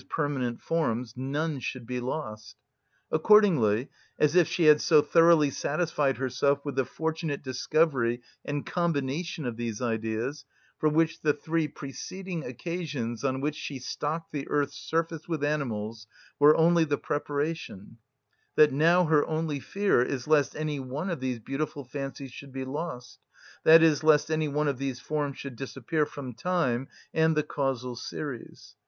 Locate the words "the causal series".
27.37-28.73